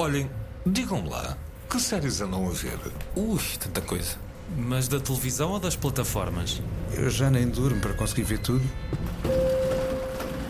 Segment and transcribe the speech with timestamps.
[0.00, 0.30] Olhem,
[0.64, 1.36] digam-me lá,
[1.68, 2.78] que séries andam a ver?
[3.16, 4.16] Ui, tanta coisa.
[4.56, 6.62] Mas da televisão ou das plataformas?
[6.94, 8.64] Eu já nem durmo para conseguir ver tudo.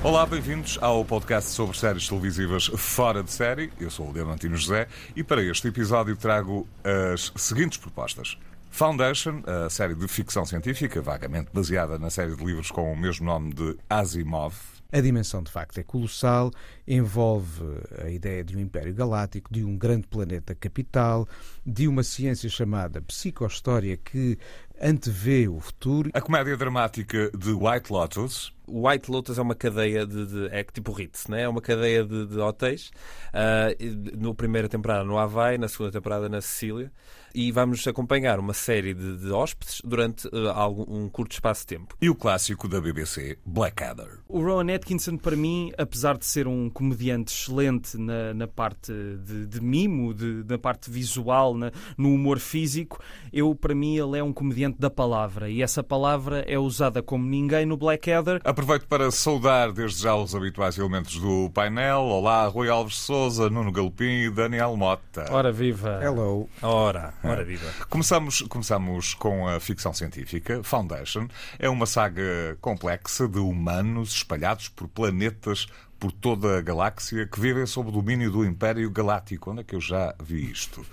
[0.05, 3.73] Olá, bem-vindos ao podcast sobre séries televisivas fora de série.
[3.81, 4.87] Eu sou o Diamantino José
[5.17, 8.37] e para este episódio trago as seguintes propostas.
[8.71, 13.25] Foundation, a série de ficção científica, vagamente baseada na série de livros com o mesmo
[13.25, 14.53] nome de Asimov.
[14.91, 16.51] A dimensão, de facto, é colossal,
[16.87, 17.63] envolve
[18.03, 21.29] a ideia de um império galáctico, de um grande planeta capital,
[21.65, 24.39] de uma ciência chamada psicohistória que
[24.81, 26.11] antevê o futuro.
[26.15, 28.53] A comédia dramática de White Lotus.
[28.67, 31.43] White Lotus é uma cadeia de, de é tipo Ritz, né?
[31.43, 32.91] é uma cadeia de, de hotéis.
[33.29, 36.93] Uh, no primeira temporada no Havaí, na segunda temporada na Sicília
[37.35, 41.69] e vamos acompanhar uma série de, de hóspedes durante uh, algum, um curto espaço de
[41.69, 41.97] tempo.
[42.01, 44.19] E o clássico da BBC, Blackadder.
[44.29, 49.47] O Rowan Atkinson, para mim, apesar de ser um comediante excelente na, na parte de,
[49.47, 53.01] de mimo, de, na parte visual, na, no humor físico,
[53.33, 57.25] eu, para mim, ele é um comediante da palavra e essa palavra é usada como
[57.25, 58.41] ninguém no Blackadder.
[58.45, 62.01] Aproveito para saudar desde já os habituais elementos do painel.
[62.01, 65.27] Olá, Rui Alves Souza, Nuno Galopim e Daniel Mota.
[65.31, 66.01] Ora viva!
[66.03, 66.49] Hello!
[66.61, 67.15] Ora!
[67.23, 67.67] Ora viva.
[67.89, 70.63] Começamos, começamos com a ficção científica.
[70.63, 75.67] Foundation é uma saga complexa de humanos espalhados por planetas
[75.99, 79.51] por toda a galáxia que vivem sob o domínio do Império Galáctico.
[79.51, 80.85] Onde é que eu já vi isto?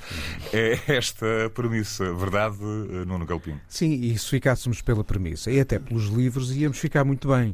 [0.51, 2.57] É esta a premissa, verdade,
[3.05, 3.59] Nuno Galpim?
[3.67, 7.53] Sim, e se ficássemos pela premissa e até pelos livros, íamos ficar muito bem.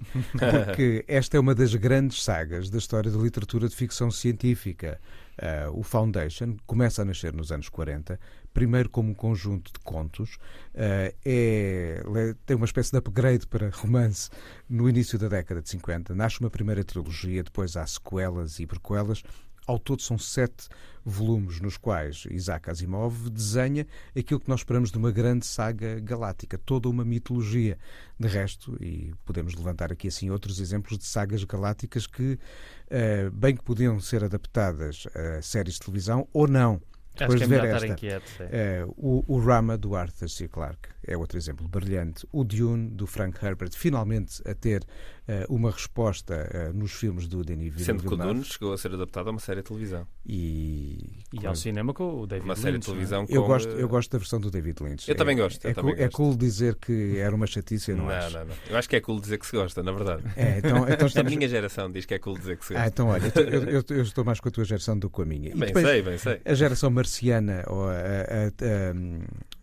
[0.65, 4.99] Porque esta é uma das grandes sagas da história da literatura de ficção científica.
[5.41, 8.19] Uh, o Foundation começa a nascer nos anos 40,
[8.53, 10.35] primeiro como um conjunto de contos,
[10.75, 12.03] uh, é,
[12.45, 14.29] tem uma espécie de upgrade para romance
[14.69, 16.13] no início da década de 50.
[16.13, 19.23] Nasce uma primeira trilogia, depois há sequelas e prequelas.
[19.67, 20.67] Ao todo são sete
[21.03, 23.87] volumes nos quais Isaac Asimov desenha
[24.17, 27.77] aquilo que nós esperamos de uma grande saga galáctica, toda uma mitologia.
[28.19, 33.55] De resto, e podemos levantar aqui assim outros exemplos de sagas galácticas que, uh, bem
[33.55, 36.81] que podiam ser adaptadas a séries de televisão ou não,
[37.15, 40.47] depois Acho que é de ver esta, inquieto, é, o, o, Rama do Arthur C.
[40.47, 42.27] Clarke é outro exemplo brilhante.
[42.31, 44.83] O Dune do Frank Herbert, finalmente a ter
[45.27, 47.85] uh, uma resposta uh, nos filmes do Denis Villeneuve.
[47.85, 50.07] Sendo que o Dune chegou a ser adaptado a uma série de televisão.
[50.25, 52.59] E, e ao cinema com o David uma Lynch.
[52.59, 53.33] Uma série de televisão com...
[53.33, 55.09] Eu gosto, eu gosto da versão do David Lynch.
[55.09, 55.65] Eu é, também gosto.
[55.65, 56.01] É, também cool, gosto.
[56.01, 58.37] é cool dizer que era uma chatice, eu não, não acho.
[58.37, 58.55] Não, não.
[58.69, 60.23] Eu acho que é cool dizer que se gosta, na verdade.
[60.35, 61.31] É, então, então estamos...
[61.31, 62.85] A minha geração diz que é cool dizer que se gosta.
[62.85, 65.21] Ah, então olha, eu, eu, eu, estou mais com a tua geração do que com
[65.21, 65.49] a minha.
[65.49, 66.41] E bem depois, sei, bem sei.
[66.43, 69.60] A geração marciana, ou a, a, a a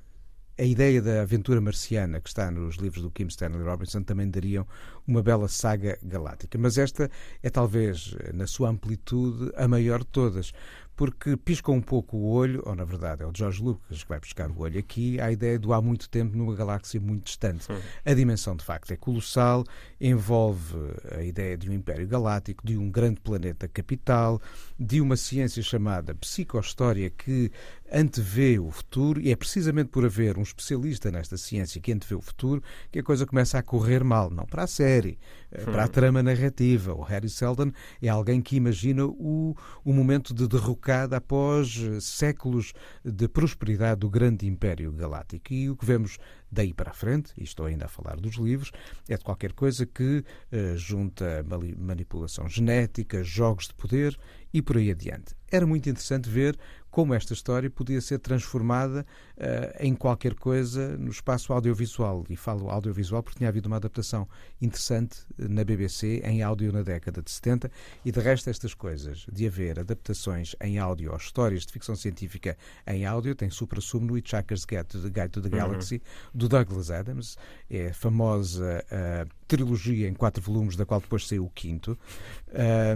[0.64, 4.66] ideia da aventura marciana que está nos livros do Kim Stanley Robinson também dariam
[5.06, 6.58] uma bela saga galáctica.
[6.58, 7.10] Mas esta
[7.42, 10.52] é talvez, na sua amplitude, a maior de todas,
[10.98, 14.18] porque pisca um pouco o olho, ou na verdade é o George Lucas que vai
[14.18, 17.68] pescar o olho aqui, à ideia do há muito tempo numa galáxia muito distante.
[18.04, 19.62] A dimensão, de facto, é colossal,
[20.00, 20.74] envolve
[21.16, 24.42] a ideia de um império galáctico, de um grande planeta capital,
[24.76, 27.52] de uma ciência chamada psicohistória que
[27.92, 32.20] antevê o futuro, e é precisamente por haver um especialista nesta ciência que antevê o
[32.20, 32.60] futuro
[32.90, 34.30] que a coisa começa a correr mal.
[34.30, 35.16] Não para a série,
[35.50, 36.92] eh, para a trama narrativa.
[36.92, 37.70] O Harry Seldon
[38.02, 40.46] é alguém que imagina o, o momento de
[40.90, 42.72] após eh, séculos
[43.04, 45.52] de prosperidade do grande Império Galáctico.
[45.52, 46.18] E o que vemos
[46.50, 48.70] daí para a frente, e estou ainda a falar dos livros,
[49.08, 51.44] é de qualquer coisa que uh, junta
[51.76, 54.18] manipulação genética, jogos de poder
[54.52, 55.34] e por aí adiante.
[55.50, 56.58] Era muito interessante ver
[56.98, 59.42] como esta história podia ser transformada uh,
[59.78, 62.24] em qualquer coisa no espaço audiovisual.
[62.28, 64.26] E falo audiovisual porque tinha havido uma adaptação
[64.60, 67.70] interessante na BBC em áudio na década de 70
[68.04, 72.58] e de resto estas coisas de haver adaptações em áudio ou histórias de ficção científica
[72.84, 75.48] em áudio tem supra-sumo no Hitchhiker's Guide to the, Guide to the.
[75.50, 76.30] Galaxy uhum.
[76.34, 77.38] do Douglas Adams.
[77.70, 81.98] É a famosa uh, trilogia em quatro volumes da qual depois saiu o quinto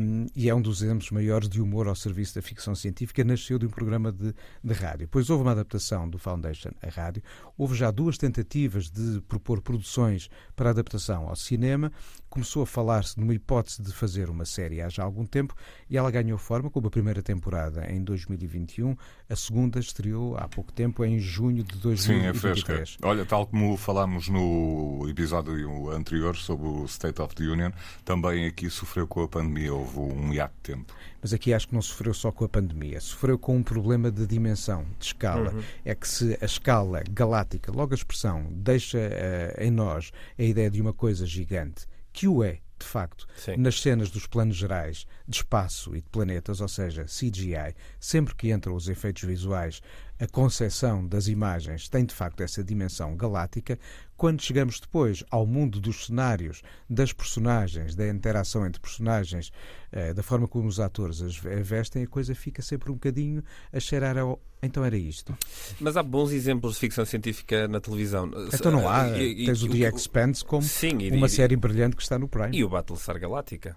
[0.01, 3.25] um, e é um dos exemplos maiores de humor ao serviço da ficção científica.
[3.25, 5.01] Nasceu de um programa de, de rádio.
[5.01, 7.23] Depois houve uma adaptação do Foundation a rádio.
[7.57, 11.91] Houve já duas tentativas de propor produções para adaptação ao cinema.
[12.29, 15.55] Começou a falar-se numa hipótese de fazer uma série há já algum tempo
[15.89, 18.97] e ela ganhou forma com a primeira temporada em 2021.
[19.29, 21.99] A segunda estreou há pouco tempo, em junho de 2023.
[22.01, 23.07] Sim, é fresca.
[23.07, 27.71] Olha, tal como falámos no episódio anterior sobre o State of the Union,
[28.05, 30.95] também aqui sofreu com a pandemia, houve um hiato de tempo.
[31.21, 34.27] Mas aqui acho que não sofreu só com a pandemia, sofreu com um problema de
[34.27, 35.53] dimensão, de escala.
[35.53, 35.63] Uhum.
[35.85, 40.71] É que se a escala galáctica, logo a expressão, deixa uh, em nós a ideia
[40.71, 43.57] de uma coisa gigante, que o é, de facto, Sim.
[43.57, 48.51] nas cenas dos planos gerais de espaço e de planetas, ou seja, CGI, sempre que
[48.51, 49.81] entram os efeitos visuais,
[50.21, 53.79] a concepção das imagens tem de facto essa dimensão galáctica.
[54.17, 59.51] Quando chegamos depois ao mundo dos cenários, das personagens, da interação entre personagens,
[59.91, 63.43] eh, da forma como os atores as vestem, a coisa fica sempre um bocadinho
[63.73, 64.41] a cheirar ao.
[64.63, 65.37] Então era isto.
[65.81, 68.31] Mas há bons exemplos de ficção científica na televisão.
[68.55, 69.09] Então não há.
[69.19, 72.17] E- e- Tens o e- The Expanse como Sim, e- uma série brilhante que está
[72.17, 72.57] no Prime.
[72.57, 73.77] E o Battlestar Galáctica,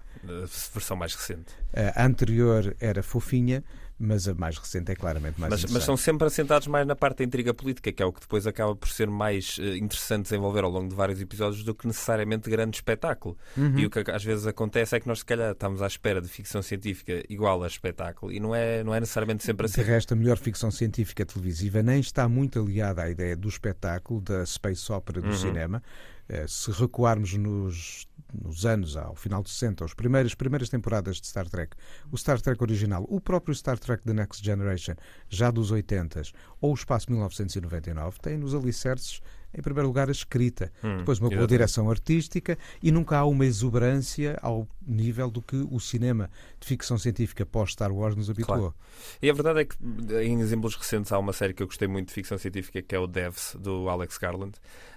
[0.72, 1.54] versão mais recente.
[1.94, 3.62] A anterior era fofinha,
[3.98, 7.18] mas a mais recente é claramente mais Mas, mas são sempre assentados mais na parte
[7.18, 10.64] da intriga política, que é o que depois acaba por ser mais eh, interessante desenvolver
[10.64, 13.38] ao longo de vários episódios do que necessariamente grande espetáculo.
[13.56, 13.78] Uhum.
[13.78, 16.28] E o que às vezes acontece é que nós, se calhar, estamos à espera de
[16.28, 19.82] ficção científica igual a espetáculo e não é, não é necessariamente sempre De assim.
[19.90, 24.44] resto, a melhor ficção científica televisiva nem está muito aliada à ideia do espetáculo, da
[24.44, 25.28] space opera Uhum.
[25.30, 25.82] do cinema.
[26.28, 28.06] Eh, Se recuarmos nos,
[28.42, 31.76] nos anos, ao final de 60, as primeiras, primeiras temporadas de Star Trek,
[32.10, 34.94] o Star Trek original, o próprio Star Trek The Next Generation,
[35.28, 36.22] já dos 80
[36.60, 39.20] ou o Espaço 1999, tem nos alicerces,
[39.56, 41.48] em primeiro lugar, a escrita, Hum, depois uma boa exatamente.
[41.50, 46.30] direção artística e nunca há uma exuberância ao nível do que o cinema
[46.60, 48.58] de ficção científica pós-Star Wars nos habituou.
[48.58, 48.74] Claro.
[49.20, 49.76] E a verdade é que,
[50.24, 52.98] em exemplos recentes, há uma série que eu gostei muito de ficção científica, que é
[52.98, 54.52] o Devs, do Alex Garland,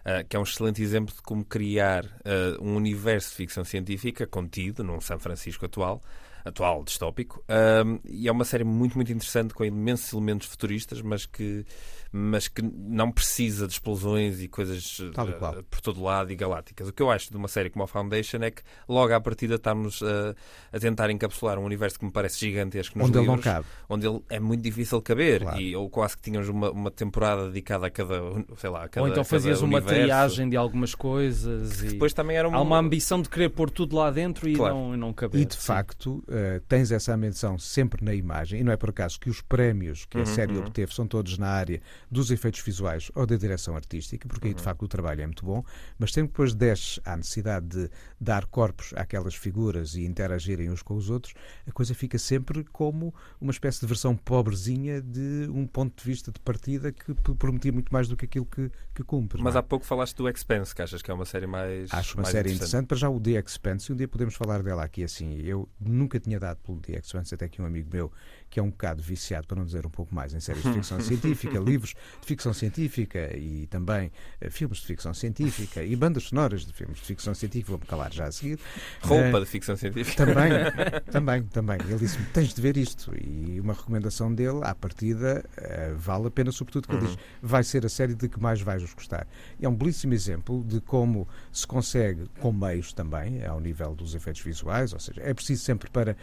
[0.06, 4.28] ah, que é um excelente exemplo de como criar ah, um universo de ficção científica
[4.28, 6.02] contido num São Francisco atual,
[6.46, 11.26] atual, distópico, ah, e é uma série muito, muito interessante, com imensos elementos futuristas, mas
[11.26, 11.66] que,
[12.12, 15.64] mas que não precisa de explosões e coisas qual.
[15.70, 16.88] por todo lado e galácticas.
[16.88, 19.56] O que eu acho de uma série como a Foundation é que, logo à partida,
[19.56, 20.36] estamos ah,
[20.74, 23.66] a tentar encapsular um universo que me parece gigantesco nos Onde ele não livros cabe.
[23.88, 25.60] onde ele é muito difícil caber Claro.
[25.62, 28.20] e ou quase que tínhamos uma, uma temporada dedicada a cada,
[28.58, 30.02] sei lá, a cada Ou então cada fazias uma universo.
[30.02, 32.56] triagem de algumas coisas e Depois também era um...
[32.56, 34.74] há uma ambição de querer pôr tudo lá dentro e Claro.
[34.76, 35.42] não, não caber.
[35.42, 35.62] E de Sim.
[35.62, 39.42] facto, eh, tens essa menção sempre na imagem, e não é por acaso que os
[39.42, 40.60] prémios que a Uhum, série uhum.
[40.60, 44.52] obteve são todos na área dos efeitos visuais ou da direção artística, porque Uhum.
[44.52, 45.64] aí de facto o trabalho é muito bom,
[45.98, 47.90] mas sempre que depois desces à necessidade de
[48.20, 51.34] dar corpos àquelas figuras e interagirem uns com os outros,
[51.68, 56.32] a coisa fica sempre como uma espécie de versão pobrezinha de um ponto de vista
[56.32, 59.42] de partida que prometia muito mais do que aquilo que, que cumpre.
[59.42, 59.60] Mas é?
[59.60, 62.34] há pouco falaste do Expense, que achas que é uma série mais Acho uma mais
[62.34, 62.88] série interessante.
[62.88, 65.40] Para já o The Expanse, e um dia podemos falar dela aqui assim.
[65.42, 68.12] Eu nunca tinha dado pelo The Expanse, até que um amigo meu,
[68.50, 71.00] que é um bocado viciado, para não dizer um pouco mais, em séries de ficção
[71.00, 74.12] científica, livros de ficção científica e também
[74.42, 78.12] eh, filmes de ficção científica e bandas sonoras de filmes de ficção científica, vou-me calar
[78.12, 78.60] já a seguir.
[79.02, 80.26] Roupa Eh, de ficção científica.
[80.26, 80.50] também,
[81.12, 81.78] também, também.
[81.88, 83.14] Ele disse-me: tens de ver isto.
[83.16, 87.64] E uma recomendação dele, à partida, eh, vale a pena, sobretudo, que ele diz: vai
[87.64, 89.28] ser a série de que mais vais gostar.
[89.60, 94.16] E é um belíssimo exemplo de como se consegue, com meios também, ao nível dos
[94.16, 96.18] efeitos visuais, ou seja, é preciso sempre para.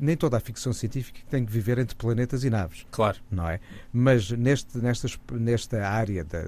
[0.00, 3.18] nem toda a ficção científica tem que viver entre planetas e naves Claro.
[3.30, 3.60] não é?
[3.92, 6.42] Mas neste, nestas, nesta área da,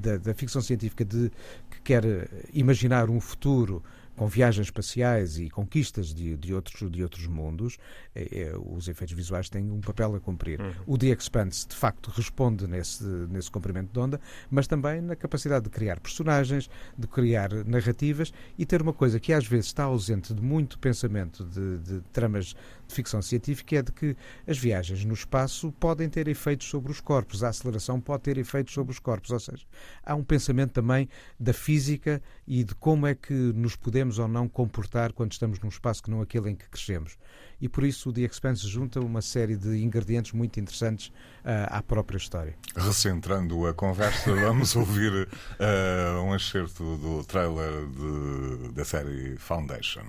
[0.00, 1.30] da- da, ficção científica de,
[1.70, 2.04] que quer
[2.52, 3.82] imaginar um futuro
[4.16, 7.78] com viagens espaciais e conquistas de, de, outros, de outros mundos,
[8.14, 10.60] eh, eh, os efeitos visuais têm um papel a cumprir.
[10.86, 14.20] O The Expanse, de facto, responde nesse, nesse comprimento de onda,
[14.50, 19.32] mas também na capacidade de criar personagens, de criar narrativas e ter uma coisa que
[19.32, 22.54] às vezes está ausente de muito pensamento de, de tramas
[22.86, 27.00] de ficção científica, é de que as viagens no espaço podem ter efeitos sobre os
[27.00, 29.64] corpos, a aceleração pode ter efeitos sobre os corpos, ou seja,
[30.04, 31.08] há um pensamento também
[31.38, 35.68] da física e de como é que nos podemos ou não comportar quando estamos num
[35.68, 37.16] espaço que não aquele em que crescemos.
[37.62, 41.12] E por isso o The Expanse junta uma série de ingredientes muito interessantes
[41.44, 42.56] ah, à própria história.
[42.74, 45.28] Recentrando a conversa, vamos ouvir
[45.60, 50.02] eh, um excerto do trailer de- da série Foundation.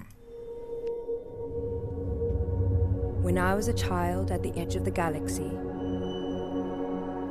[3.21, 5.51] When I was a child at the edge of the galaxy,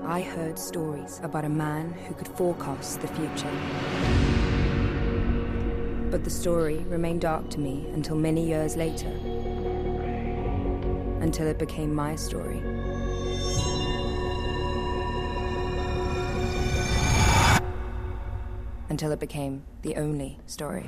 [0.07, 3.51] I heard stories about a man who could forecast the future.
[6.13, 9.11] But the story remained dark to me until many years later,
[11.23, 12.61] until it became my story.
[18.91, 20.85] Until it became the only story.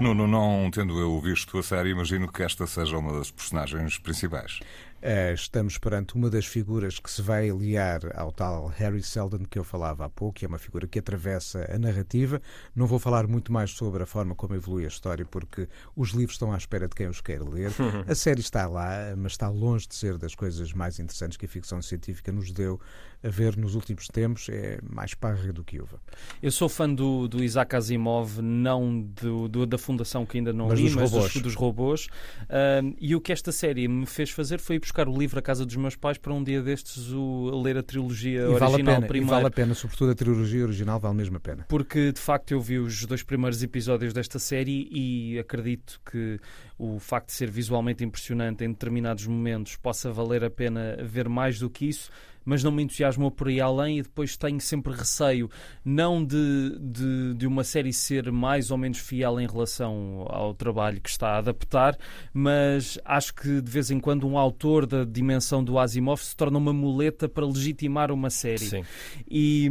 [0.00, 4.60] Nuno, não tendo eu visto a série, imagino que esta seja uma das personagens principais.
[5.00, 9.56] Uh, estamos perante uma das figuras que se vai aliar ao tal Harry Seldon que
[9.56, 12.42] eu falava há pouco, que é uma figura que atravessa a narrativa.
[12.74, 16.34] Não vou falar muito mais sobre a forma como evolui a história, porque os livros
[16.34, 17.70] estão à espera de quem os queira ler.
[18.08, 21.48] A série está lá, mas está longe de ser das coisas mais interessantes que a
[21.48, 22.80] ficção científica nos deu
[23.22, 24.48] a ver nos últimos tempos.
[24.48, 26.00] É mais parra do que uva.
[26.42, 30.68] Eu sou fã do, do Isaac Asimov, não do, do da fundação que ainda não
[30.68, 31.32] mas li, dos mas robôs.
[31.32, 32.06] dos, dos robôs.
[32.06, 35.66] Uh, e o que esta série me fez fazer foi buscar o livro à casa
[35.66, 38.84] dos meus pais para um dia destes o, ler a trilogia E original vale a
[38.84, 39.34] pena, primeiro.
[39.34, 41.66] vale a pena, sobretudo a trilogia original, vale mesmo a pena.
[41.68, 46.40] Porque de facto eu vi os dois primeiros episódios desta série e acredito que
[46.78, 51.58] o facto de ser visualmente impressionante em determinados momentos possa valer a pena ver mais
[51.58, 52.10] do que isso
[52.48, 55.50] mas não me entusiasmou por aí além e depois tenho sempre receio,
[55.84, 60.98] não de, de, de, uma série ser mais ou menos fiel em relação ao trabalho
[60.98, 61.98] que está a adaptar,
[62.32, 66.56] mas acho que de vez em quando um autor da dimensão do Asimov se torna
[66.56, 68.58] uma muleta para legitimar uma série.
[68.60, 68.84] Sim.
[69.30, 69.70] E,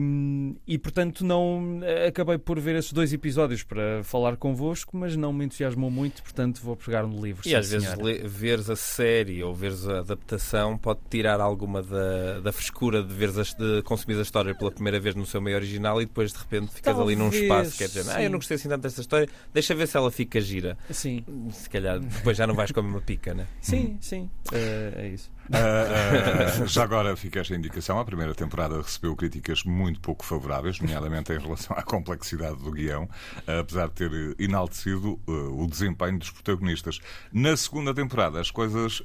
[0.68, 5.46] e portanto não acabei por ver esses dois episódios para falar convosco, mas não me
[5.46, 7.42] entusiasmou muito, portanto vou pegar no livro.
[7.44, 7.90] E às vezes
[8.26, 13.32] veres a série ou veres a adaptação pode tirar alguma da, da frescura de, ver
[13.32, 16.68] de consumir a história pela primeira vez no seu meio original e depois de repente
[16.68, 18.12] ficas Talvez, ali num espaço, quer dizer, sim.
[18.14, 20.78] ah, eu não gostei assim tanto desta história, deixa ver se ela fica gira.
[20.90, 21.24] Sim.
[21.52, 23.48] Se calhar depois já não vais comer uma pica, né?
[23.62, 25.32] Sim, sim, é, é isso.
[25.50, 28.00] Uh, uh, já agora fica esta indicação.
[28.00, 33.04] A primeira temporada recebeu críticas muito pouco favoráveis, nomeadamente em relação à complexidade do guião,
[33.04, 37.00] uh, apesar de ter enaltecido o desempenho dos protagonistas.
[37.32, 39.02] Na segunda temporada, as coisas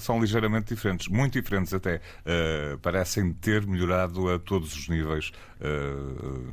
[0.00, 2.00] são ligeiramente diferentes, muito diferentes até.
[2.82, 5.32] parecem ter melhorado a todos os níveis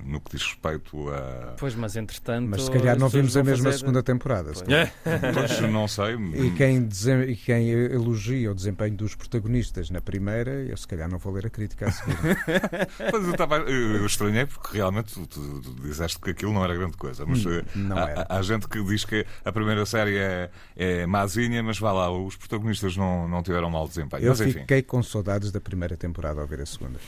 [0.06, 1.56] no que diz respeito a.
[1.58, 2.48] Pois, mas entretanto.
[2.50, 3.80] Mas se calhar não vimos a mesma fazer...
[3.80, 4.51] segunda temporada.
[4.53, 6.15] Pois, não sei.
[6.15, 6.89] E quem,
[7.27, 11.48] e quem elogia o desempenho dos protagonistas na primeira, eu se calhar não vou ler
[11.48, 12.17] a crítica a seguir.
[13.12, 16.75] mas eu, tava, eu estranhei porque realmente tu, tu, tu, disseste que aquilo não era
[16.75, 17.25] grande coisa.
[17.25, 17.43] Mas
[17.75, 18.27] não há, era.
[18.29, 22.36] há, gente que diz que a primeira série é, é mazinha, mas vá lá, os
[22.36, 24.24] protagonistas não, não tiveram mau desempenho.
[24.24, 24.60] Eu mas, enfim.
[24.60, 27.00] fiquei com saudades da primeira temporada ao ver a segunda.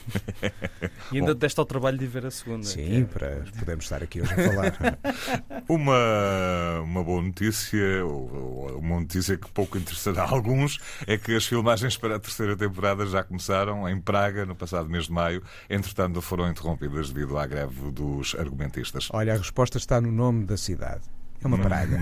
[1.12, 2.64] e ainda deste ao trabalho de ver a segunda.
[2.64, 3.06] Sim, é...
[3.06, 4.98] para podermos estar aqui hoje a falar.
[5.70, 11.46] uma, uma boa notícia, ou, uma notícia que pouco interessará a alguns, é que as
[11.46, 15.44] filmagens para a terceira temporada já começaram em Praga no passado mês de maio.
[15.70, 19.10] Entretanto, foram interrompidas devido à greve dos argumentistas.
[19.12, 21.04] Olha, a resposta está no nome da cidade.
[21.44, 22.00] É uma praga.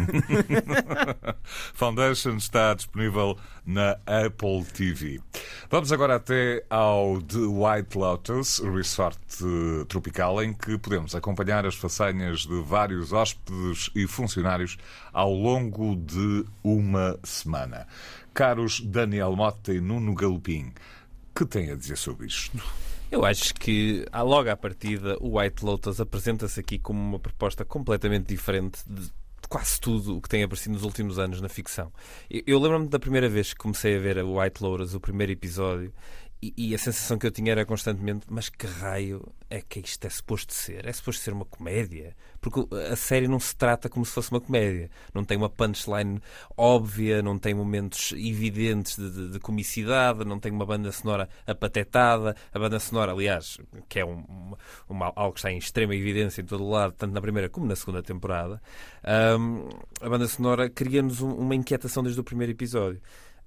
[1.73, 3.35] Foundation está disponível
[3.65, 5.19] na Apple TV.
[5.67, 9.17] Vamos agora até ao The White Lotus, resort
[9.88, 14.77] tropical, em que podemos acompanhar as façanhas de vários hóspedes e funcionários
[15.11, 17.88] ao longo de uma semana.
[18.33, 20.73] Caros Daniel Mota e Nuno Galopim,
[21.35, 22.57] que têm a dizer sobre isto?
[23.11, 28.27] Eu acho que, logo à partida, o White Lotus apresenta-se aqui como uma proposta completamente
[28.27, 29.11] diferente de
[29.50, 31.91] quase tudo o que tem aparecido nos últimos anos na ficção.
[32.29, 35.93] Eu, lembro-me da primeira vez que comecei a ver o White Lotus, o primeiro episódio,
[36.41, 40.10] e, a sensação que eu tinha era constantemente: mas que raio é que isto é
[40.10, 40.88] suposto ser?
[40.88, 42.15] É suposto ser uma comédia?
[42.39, 44.89] Porque a série não se trata como se fosse uma comédia.
[45.13, 46.19] Não tem uma punchline
[46.57, 52.36] óbvia, não tem momentos evidentes de, de, de comicidade, não tem uma banda sonora apatetada.
[52.51, 54.55] A banda sonora, aliás, que é um,
[54.89, 57.67] uma, algo que está em extrema evidência em todo o lado, tanto na primeira como
[57.67, 58.60] na segunda temporada,
[59.38, 59.69] um,
[60.01, 63.00] a banda sonora cria-nos um, uma inquietação desde o primeiro episódio.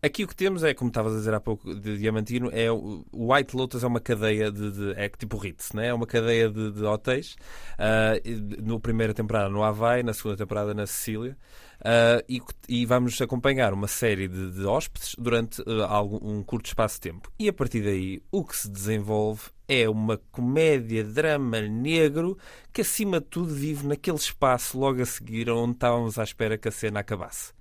[0.05, 3.07] Aqui o que temos é, como estavas a dizer há pouco, de Diamantino, é o
[3.11, 5.87] White Lotus é uma cadeia de, de é tipo Ritz, né?
[5.87, 7.37] é uma cadeia de, de hotéis.
[7.79, 11.39] Uh, no primeira temporada no Havaí, na segunda temporada na Sicília.
[11.81, 16.67] Uh, e, e, vamos acompanhar uma série de, de hóspedes durante uh, algum, um curto
[16.67, 17.33] espaço de tempo.
[17.39, 22.37] E a partir daí, o que se desenvolve é uma comédia, drama negro
[22.75, 26.69] que, acima de tudo, vive naquele espaço logo a seguir onde estávamos à espera que
[26.69, 27.55] a cena acabasse.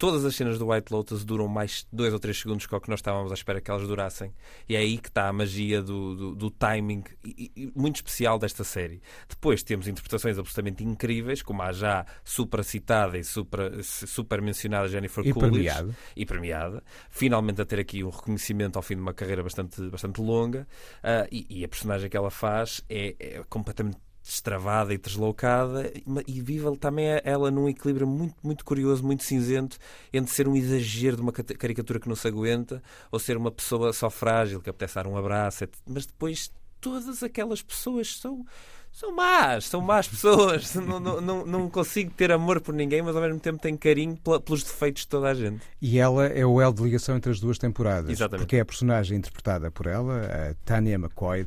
[0.00, 2.88] Todas as cenas do White Lotus duram mais dois ou três segundos que o que
[2.88, 4.32] nós estávamos à espera que elas durassem.
[4.66, 8.38] E é aí que está a magia do, do, do timing e, e, muito especial
[8.38, 9.02] desta série.
[9.28, 15.22] Depois temos interpretações absolutamente incríveis, como a já super citada e super, super mencionada Jennifer
[15.22, 15.50] e Coolidge.
[15.50, 15.96] Premiada.
[16.16, 16.82] E premiada.
[17.10, 20.66] Finalmente a ter aqui um reconhecimento ao fim de uma carreira bastante, bastante longa.
[21.04, 25.92] Uh, e, e, a personagem que ela faz é, é completamente destravada e deslocada
[26.26, 29.78] e vive também ela num equilíbrio muito, muito curioso, muito cinzento
[30.12, 33.92] entre ser um exagero de uma caricatura que não se aguenta ou ser uma pessoa
[33.92, 38.44] só frágil que apetece dar um abraço, mas depois todas aquelas pessoas são
[38.92, 40.74] são más, são más pessoas.
[40.74, 44.64] não, não, não, consigo ter amor por ninguém, mas ao mesmo tempo tenho carinho pelos
[44.64, 45.62] defeitos de toda a gente.
[45.80, 48.10] E ela é o elo de ligação entre as duas temporadas.
[48.10, 48.44] Exatamente.
[48.44, 51.46] Porque é a personagem interpretada por ela, a Tanya McCoy,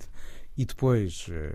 [0.58, 1.54] e depois, eh,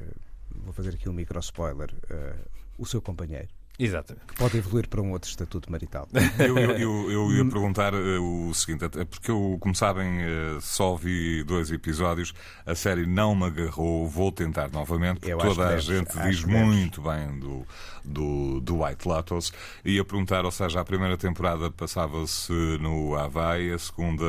[0.65, 2.35] vou fazer aqui um micro spoiler, eh,
[2.79, 3.49] o seu companheiro,
[3.79, 4.27] Exatamente.
[4.27, 6.09] que pode evoluir para um outro estatuto marital.
[6.39, 10.95] Eu, eu- eu- eu ia perguntar eh, o seguinte, porque eu, como sabem, eh, só
[10.97, 12.33] vi dois episódios,
[12.67, 16.45] a série não me agarrou, vou tentar novamente, porque toda a deves, gente diz deves.
[16.45, 17.67] muito bem do,
[18.05, 19.53] do, do White Lotus.
[19.85, 24.25] Ia perguntar, ou seja, a primeira temporada passava-se no Havaí, a segunda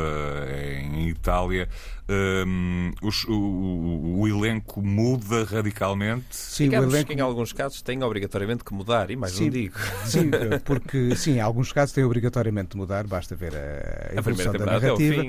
[0.47, 1.69] é em Itália.
[2.09, 6.25] Hum, os- o, o- o elenco muda radicalmente.
[6.31, 9.39] Sim, o Digamos elenco que em alguns casos tem obrigatoriamente que mudar, e mais não
[9.39, 9.49] Sim.
[9.49, 9.75] digo.
[10.05, 10.31] Sim,
[10.65, 14.63] porque sim, em alguns casos tem obrigatoriamente de mudar, basta ver a, A evolução da
[14.63, 15.23] até ao narrativa.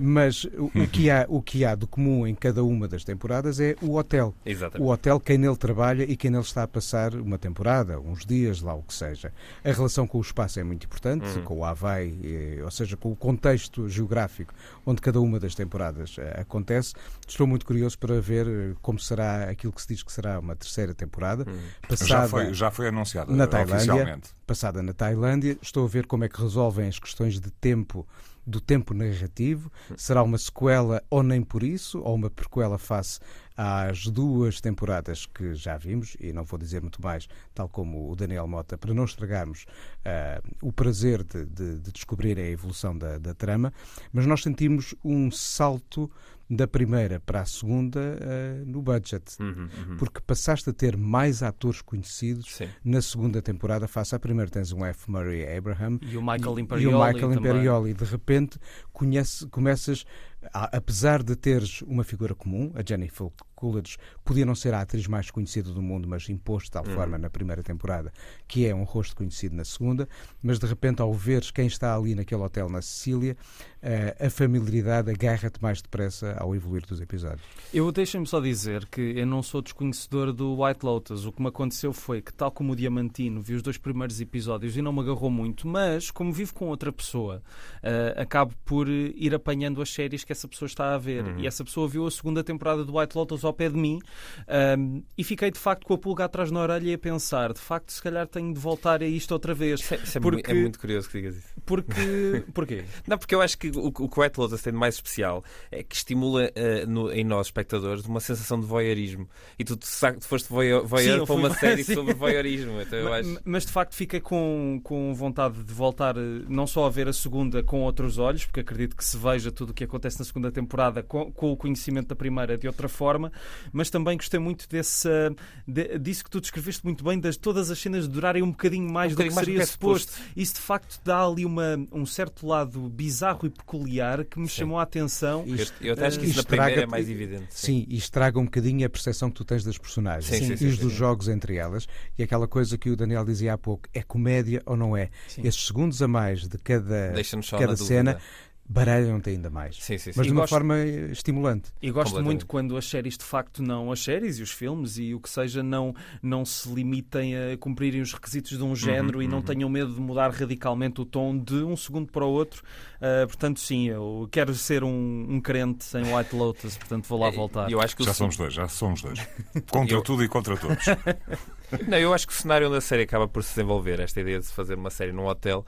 [0.00, 3.60] Mas o, o que há, o que há de comum em cada uma das temporadas
[3.60, 4.34] é o hotel.
[4.44, 4.86] Exatamente.
[4.88, 8.60] O hotel, quem nele trabalha e quem nele está a passar uma temporada, uns dias,
[8.60, 9.32] lá o que seja.
[9.64, 11.44] A relação com o espaço é muito importante, Uhum.
[11.44, 12.18] com o Havaí,
[12.58, 14.52] eh, ou seja, com o contexto geográfico
[14.84, 16.92] onde cada uma das temporadas acontece.
[17.26, 20.54] Estou muito curioso para ver eh, como será aquilo que se diz que será uma
[20.56, 21.58] terceira temporada, Uhum.
[21.88, 24.18] passada, Já foi, já foi anunciada Na Tailândia.
[24.46, 25.58] passada na Tailândia.
[25.62, 28.06] Estou a ver como é que resolvem as questões de tempo
[28.46, 29.72] do tempo narrativo.
[29.96, 33.18] Será uma sequela ou nem por isso, ou uma prequela face
[33.56, 38.16] às duas temporadas que já vimos, e não vou dizer muito mais, tal como o
[38.16, 39.64] Daniel Mota, para não estragarmos
[40.04, 43.72] ah, o prazer de, de- de descobrir a evolução da, da trama,
[44.12, 46.10] mas nós sentimos um salto
[46.50, 49.36] da primeira para a segunda ah, no budget.
[49.40, 49.96] Uhum, uhum.
[49.96, 52.68] Porque passaste a ter mais atores conhecidos Sim.
[52.84, 55.10] na segunda temporada, face à primeira, tens um F.
[55.10, 56.84] Murray Abraham E o Michael Imperioli.
[56.84, 57.38] e o Michael também.
[57.38, 57.94] Imperioli.
[57.94, 58.58] De repente,
[58.92, 60.04] conhece, começas,
[60.52, 63.28] apesar de teres uma figura comum, a Jennifer
[63.64, 66.94] Coolidge podia não ser a atriz mais conhecida do mundo, mas impôs de tal Uhum.
[66.94, 68.12] forma na primeira temporada,
[68.46, 70.06] que é um rosto conhecido na segunda,
[70.42, 73.36] mas de repente, ao veres quem está ali naquele hotel na Sicília,
[73.82, 77.40] eh, a familiaridade agarra-te mais depressa ao evoluir dos episódios.
[77.72, 81.24] Eu deixem-me só dizer que eu não sou desconhecedor do White Lotus.
[81.24, 84.76] O que me aconteceu foi que, tal como o Diamantino, vi os dois primeiros episódios
[84.76, 87.42] e não me agarrou muito, mas como vivo com outra pessoa,
[87.82, 91.24] eh, acabo por eh, ir apanhando as séries que essa pessoa está a ver.
[91.24, 91.38] Uhum.
[91.40, 94.00] E essa pessoa viu a segunda temporada do White Lotus ao pé de mim
[94.48, 97.60] ahm, e fiquei de facto com a pulga atrás na orelha e a pensar: de
[97.60, 99.80] facto, se calhar tenho de voltar a isto outra vez.
[99.80, 101.48] Isso é, isso é Porque- é muito curioso que digas isso.
[101.64, 102.44] Porque.
[102.52, 102.84] Porquê?
[103.06, 105.94] Não, porque eu acho que o, o que o tem de mais especial é que
[105.94, 109.28] estimula eh, no- em nós, espectadores, uma sensação de voyeurismo.
[109.58, 111.94] E tu, tu, sa- tu foste voyeur, voyeur Sim, para uma série sim.
[111.94, 112.80] sobre voyeurismo.
[112.80, 113.28] Então eu Ma- acho.
[113.30, 117.08] ma- Mas de facto fiquei com, com vontade de voltar eh, não só a ver
[117.08, 120.24] a segunda com outros olhos, porque acredito que se veja tudo o que acontece na
[120.24, 123.32] segunda temporada com, com o conhecimento da primeira de outra forma,
[123.72, 125.30] mas também gostei muito desse, eh,
[125.66, 129.12] de- disso que tu descreveste muito bem, das todas as cenas durarem um bocadinho mais
[129.12, 130.12] Um do que bocadinho mais do seria que é suposto.
[130.36, 134.54] Isso de facto dá ali uma, um certo lado bizarro e peculiar que me Sim.
[134.56, 135.44] chamou a atenção.
[135.46, 137.46] Eu, eu até acho que isso na Isto primeira é mais evidente.
[137.50, 140.56] Sim, e estraga um bocadinho a percepção que tu tens das personagens Sim, sim, e
[140.56, 140.98] sim, os sim, dos sim.
[140.98, 141.86] jogos entre elas.
[142.18, 145.10] E aquela coisa que o Daniel dizia há pouco: é comédia ou não é?
[145.28, 145.42] Sim.
[145.44, 147.12] Esses segundos a mais de cada,
[147.50, 148.28] cada na cena dúvida.
[148.68, 149.76] Baralham-te ainda mais.
[149.76, 150.18] Sim, sim, sim.
[150.18, 151.70] Mas E de uma gosto- forma estimulante.
[151.82, 155.14] E gosto muito quando as séries de facto não, as séries e os filmes e
[155.14, 159.28] o que seja, não, não se limitem a cumprirem os requisitos de um género e
[159.28, 159.44] não uhum.
[159.44, 162.62] tenham medo de mudar radicalmente o tom de um segundo para o outro.
[163.00, 167.30] Ah, portanto, sim, eu quero ser um, um crente em White Lotus, portanto vou lá
[167.30, 167.70] voltar.
[167.70, 169.18] Eu acho que Já somos dois, já somos dois.
[169.70, 170.84] Contra Eu- tudo e contra todos.
[171.88, 174.38] Não, eu acho que o cenário onde a série acaba por se desenvolver, esta ideia
[174.38, 175.64] de se fazer uma série num hotel,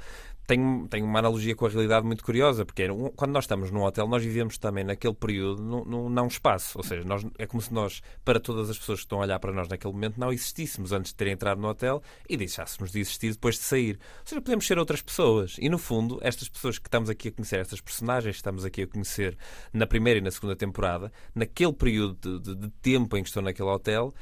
[0.47, 3.83] tem, tem uma analogia com a realidade muito curiosa, porque um- quando nós estamos num
[3.83, 6.79] hotel, nós vivemos também naquele período num, num não espaço.
[6.79, 9.39] Ou seja, nós, é como se nós, para todas as pessoas que estão a olhar
[9.41, 13.01] para nós naquele momento, não existíssemos antes de terem entrado no hotel e deixássemos de
[13.01, 13.99] existir depois de sair.
[14.21, 15.57] Ou seja, podemos ser outras pessoas.
[15.59, 18.83] E no fundo, estas pessoas que estamos aqui a conhecer, estas personagens que estamos aqui
[18.83, 19.37] a conhecer
[19.73, 23.43] na primeira e na segunda temporada, naquele período de, de- de tempo em que estão
[23.43, 24.15] naquele hotel,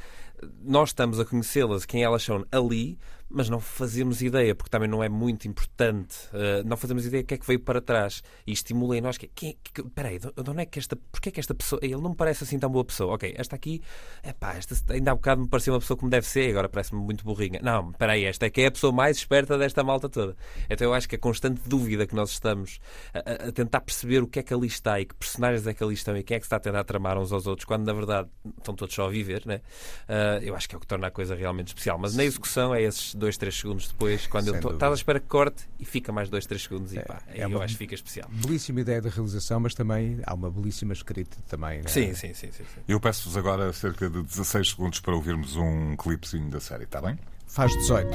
[0.63, 5.03] nós estamos a conhecê-las, quem elas são ali, mas não fazemos ideia, porque também não
[5.03, 6.17] é muito importante.
[6.33, 8.23] uh, não fazemos ideia do que é que veio para trás.
[8.47, 9.27] E estimula em nós que.
[9.35, 10.97] Quem, que peraí, de de onde é que esta.
[10.97, 11.81] Porquê é que esta pessoa.
[11.83, 13.15] Ele não me parece assim tão boa pessoa.
[13.15, 13.81] Ok, esta aqui.
[14.23, 17.25] Epá, esta ainda há bocado me parecia uma pessoa como deve ser, agora parece-me muito
[17.25, 17.61] burrinha.
[17.63, 20.37] Não, peraí, esta é que é a pessoa mais esperta desta malta toda.
[20.69, 22.79] Então eu acho que a constante dúvida que nós estamos
[23.13, 25.83] a, a- tentar perceber o que é que ali está e que personagens é que
[25.83, 27.93] ali estão e quem é que está a tentar tramar uns aos outros, quando na
[27.93, 29.61] verdade estão todos só a viver, né?
[30.09, 31.99] Uh, eu acho que é o que torna a coisa realmente especial.
[31.99, 34.75] Mas na execução é esses 2, 3 segundos depois, quando Sem dúvida.
[34.75, 37.45] estás à espera que corte e fica mais 2, 3 segundos e pá, aí é
[37.45, 38.29] eu uma- acho que fica especial.
[38.31, 41.79] Belíssima ideia de realização, mas também há uma belíssima escrita também.
[41.79, 41.89] né?
[41.89, 42.81] Sim, sim, sim, sim, sim.
[42.89, 47.19] Eu peço-vos agora cerca de 16 segundos para ouvirmos um clipezinho da série, está bem?
[47.47, 48.09] Faz 18.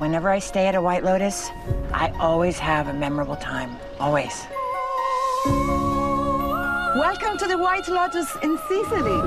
[0.00, 1.48] Whenever I stay at a White Lotus,
[1.92, 3.76] I always have a memorable time.
[3.98, 4.46] Always.
[6.96, 9.22] Welcome to the White Lotus in Sicily.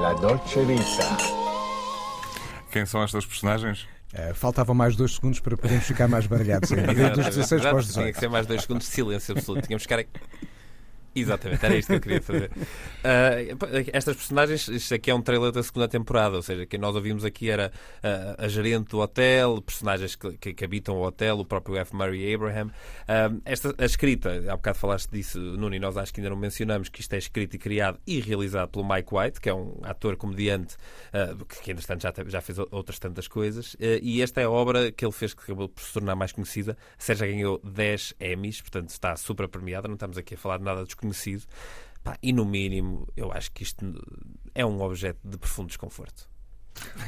[0.00, 1.37] La Dolce Vita.
[2.70, 3.86] Quem são estas personagens?
[4.12, 7.10] Eh, faltavam mais dois segundos para podermos ficar mais baralhados ainda.
[7.10, 8.14] Dos 16 para os Exato, Tinha 18.
[8.14, 9.66] que ser mais 2 segundos de silêncio absoluto.
[9.66, 10.08] Tínhamos que ficar.
[11.20, 12.50] Exatamente, era isto que eu queria fazer.
[13.58, 16.94] Pá, estas personagens, isto aqui é um trailer da segunda temporada, ou seja, quem nós
[16.94, 21.38] ouvimos aqui era ah, a gerente do hotel, personagens que, que- que habitam o hotel,
[21.38, 21.94] o próprio F.
[21.94, 22.70] Murray Abraham.
[23.06, 26.36] Ah, esta, a escrita, há bocado falaste disso, Nuno, e nós acho que ainda não
[26.36, 29.78] mencionamos que isto é escrito e criado e realizado pelo Mike White, que é um
[29.82, 30.76] ator comediante
[31.48, 33.76] que, que entretanto já, já fez outras tantas coisas.
[34.02, 36.76] E esta é a obra que ele fez que acabou por se tornar mais conhecida.
[37.08, 40.84] A ganhou 10 Emmys, portanto está super premiada, não estamos aqui a falar de nada
[40.84, 41.07] desconhecido.
[42.02, 43.84] Pá, e no mínimo, eu acho que isto
[44.54, 46.28] é um objeto de profundo desconforto.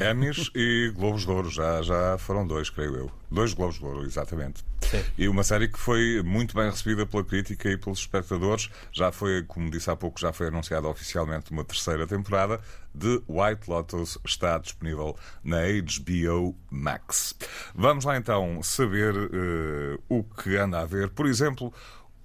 [0.01, 3.11] Emmys e Globos de Ouro, já, já foram dois, creio eu.
[3.31, 4.65] Dois Globos de Ouro, exatamente.
[4.81, 5.05] Sim.
[5.17, 8.69] E uma série que foi muito bem recebida pela crítica e pelos espectadores.
[8.93, 12.61] Já foi, como disse há pouco, já foi anunciada oficialmente uma terceira temporada
[12.95, 14.19] de White Lotus.
[14.25, 17.35] Está disponível na HBO Max.
[17.75, 21.11] Vamos lá então saber eh, o que anda a ver.
[21.11, 21.73] Por exemplo,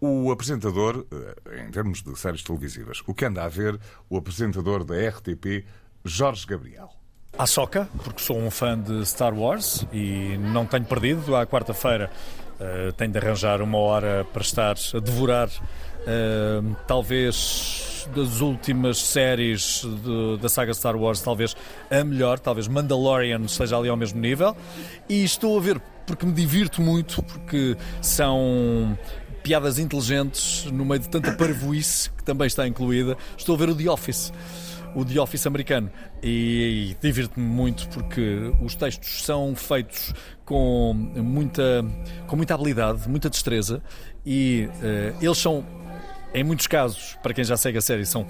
[0.02, 3.80] o apresentador, eh, em termos de séries televisivas, o que anda a ver
[4.10, 5.66] o apresentador da RTP,
[6.04, 6.90] Jorge Gabriel.
[7.38, 11.36] À soca, porque sou um fã de Star Wars e não tenho perdido.
[11.36, 12.10] À quarta-feira
[12.60, 15.50] eh, tenho de arranjar uma hora para estar a devorar
[16.08, 21.56] eh, talvez das últimas séries de- da saga Star Wars, talvez
[21.90, 24.56] a melhor, talvez Mandalorian seja ali ao mesmo nível.
[25.10, 28.96] E estou a ver porque me divirto muito, porque são
[29.46, 33.16] piadas inteligentes no meio de tanta parvoíce que também está incluída.
[33.38, 34.34] Estou a ver o The Office
[34.96, 35.92] o The Office americano
[36.24, 40.14] e, e divirto-me muito porque os textos são feitos
[40.46, 41.86] com muita,
[42.26, 43.84] com muita habilidade, muita destreza
[44.26, 45.66] e eh, eles são,
[46.34, 48.26] em muitos casos, para quem já segue a série, são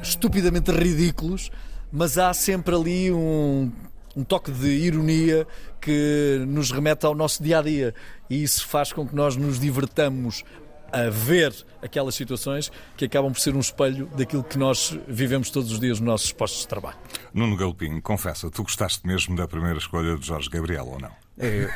[0.00, 1.50] estupidamente ridículos,
[1.90, 3.72] mas há sempre ali um,
[4.16, 5.46] um toque de ironia
[5.84, 7.94] que nos remete ao nosso dia a dia
[8.30, 10.42] e isso faz com que nós nos divertamos
[10.90, 15.72] a ver aquelas situações que acabam por ser um espelho daquilo que nós vivemos todos
[15.72, 16.96] os dias nos nossos postos de trabalho.
[17.34, 21.10] Nuno Galpinho, confessa, tu gostaste mesmo da primeira escolha de Jorge Gabriel ou não?
[21.36, 21.68] Eu,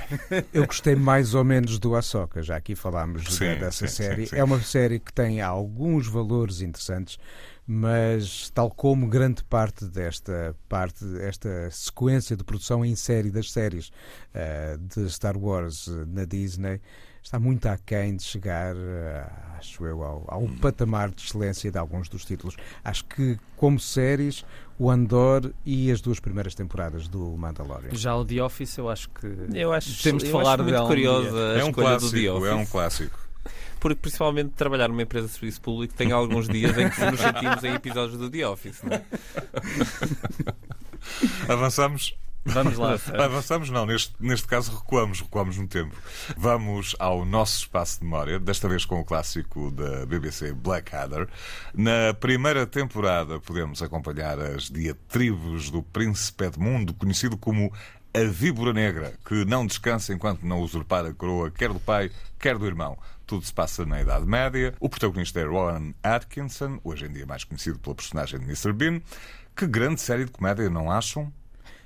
[0.55, 4.27] eu gostei mais ou menos do Açoca, já aqui falámos Sim, dessa sim, série.
[4.27, 4.37] sim, sim.
[4.37, 7.18] É uma série que tem alguns valores interessantes,
[7.70, 13.90] mas tal como grande parte desta parte, esta sequência de produção em série das séries
[14.33, 16.81] eh, de Star Wars eh, na Disney,
[17.22, 19.26] está muito aquém de chegar, eh,
[19.59, 20.57] acho eu, ao, ao Hum.
[20.57, 22.57] patamar de excelência de alguns dos títulos.
[22.83, 24.46] Acho que, como séries,
[24.78, 27.90] o Andor e as duas primeiras temporadas do Mandalorian.
[27.94, 30.87] Já o The Office, eu acho que Eu acho, temos de eu falar acho muito
[30.87, 32.48] curiosa É um escolha do The clássico, Office.
[32.50, 33.27] é um clássico.
[33.81, 37.64] Porque principalmente trabalhar numa empresa de serviço público tem alguns dias em que nos sentimos
[37.64, 38.83] em episódios do The Office.
[38.83, 39.05] Não é?
[41.53, 42.16] Avançamos?
[42.44, 42.96] Vamos lá.
[43.24, 45.94] Avançamos, não, neste, neste caso recuamos, recuamos no tempo.
[46.37, 51.29] Vamos ao nosso espaço de memória, desta vez com o clássico da BBC Blackadder.
[51.74, 57.72] Na primeira temporada podemos acompanhar as diatribos do príncipe Edmundo, conhecido como
[58.14, 62.57] a víbora negra, que não descansa enquanto não usurpar a coroa, quer do pai, quer
[62.57, 62.96] do irmão.
[63.28, 64.74] Tudo se passa na Idade Média.
[64.80, 68.72] O protagonista é Rowan Atkinson, hoje em dia mais conhecido pela personagem de Mr.
[68.72, 69.02] Bean.
[69.54, 71.30] Que grande série de comédia, não acham?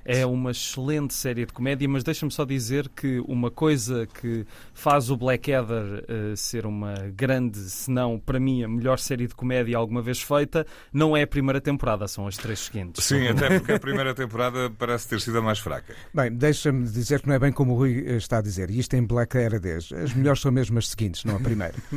[0.05, 5.09] É uma excelente série de comédia, mas deixa-me só dizer que uma coisa que faz
[5.09, 9.77] o Blackadder uh, ser uma grande, se não para mim a melhor série de comédia
[9.77, 13.03] alguma vez feita, não é a primeira temporada, são as três seguintes.
[13.03, 15.95] Sim, até porque a primeira temporada parece ter sido a mais fraca.
[16.13, 18.69] Bem, deixa-me dizer que não é bem como o Rui eh, está a dizer.
[18.69, 19.93] Isto em Black Era 10.
[19.93, 21.73] As melhores são mesmo as seguintes, não a primeira.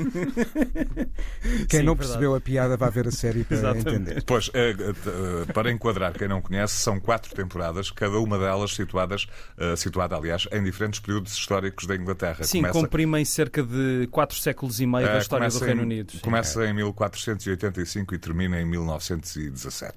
[1.68, 1.96] Quem Sim, não verdade.
[1.96, 3.88] percebeu a piada vai ver a série para Exatamente.
[3.88, 4.22] entender.
[4.24, 9.26] Pois, eh, eh, para enquadrar quem não conhece, são quatro temporadas, cada uma delas situadas,
[9.58, 12.44] eh, situada, aliás, em diferentes períodos históricos da Inglaterra.
[12.44, 15.84] Sim, comprimem cerca de quatro séculos e meio da eh, história do começa Reino em-
[15.84, 16.12] Unido.
[16.12, 16.18] sim.
[16.20, 19.94] Começa em 1485 e termina em 1917.